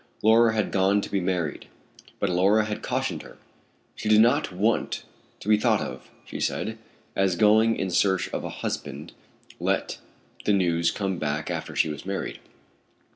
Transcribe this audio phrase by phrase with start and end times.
[0.23, 1.67] Laura had gone to be married;
[2.19, 3.37] but Laura had cautioned her;
[3.93, 5.03] she did not want
[5.39, 6.79] to be thought of, she said,
[7.15, 9.11] as going in search of a husband;
[9.59, 9.99] let
[10.45, 12.39] the news come back after she was married.